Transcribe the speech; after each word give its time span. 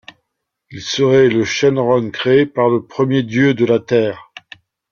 Il 0.71 0.81
serait 0.81 1.29
le 1.29 1.43
Shenron 1.43 2.09
crée 2.09 2.47
par 2.47 2.69
le 2.71 2.83
premier 2.83 3.21
dieu 3.21 3.53
de 3.53 3.65
la 3.65 3.77
Terre. 3.79 4.31